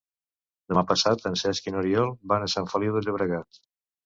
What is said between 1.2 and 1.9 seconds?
en Cesc i